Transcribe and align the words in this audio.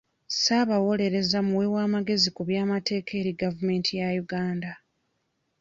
Ssaabawolereza 0.29 1.37
muwi 1.49 1.67
w'amagezi 1.75 2.29
ku 2.35 2.41
by'amateeka 2.49 3.11
eri 3.19 3.31
gavumenti 3.41 3.91
ya 3.99 4.07
Uganda. 4.23 4.71